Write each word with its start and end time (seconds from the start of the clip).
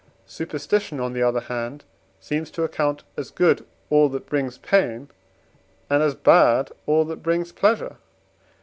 Superstition, 0.25 0.99
on 0.99 1.13
the 1.13 1.21
other 1.21 1.41
hand, 1.41 1.83
seems 2.19 2.49
to 2.49 2.63
account 2.63 3.03
as 3.15 3.29
good 3.29 3.63
all 3.91 4.09
that 4.09 4.25
brings 4.25 4.57
pain, 4.57 5.09
and 5.91 6.01
as 6.01 6.15
bad 6.15 6.71
all 6.87 7.05
that 7.05 7.21
brings 7.21 7.51
pleasure. 7.51 7.97